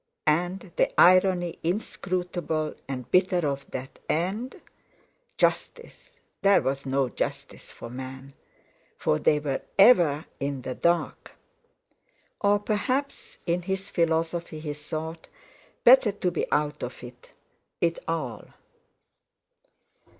And 0.25 0.71
the 0.77 0.91
irony, 0.99 1.59
inscrutable, 1.61 2.73
and 2.87 3.11
bitter 3.11 3.47
of 3.47 3.69
that 3.69 3.99
end? 4.09 4.59
Justice! 5.37 6.19
There 6.41 6.63
was 6.63 6.87
no 6.87 7.07
justice 7.07 7.71
for 7.71 7.87
men, 7.87 8.33
for 8.97 9.19
they 9.19 9.37
were 9.37 9.61
ever 9.77 10.25
in 10.39 10.63
the 10.63 10.73
dark! 10.73 11.33
Or 12.39 12.57
perhaps 12.57 13.37
in 13.45 13.61
his 13.61 13.89
philosophy 13.91 14.59
he 14.59 14.73
thought: 14.73 15.27
Better 15.83 16.11
to 16.13 16.31
be 16.31 16.51
out 16.51 16.81
of 16.81 17.03
it 17.03 17.33
all! 18.07 18.45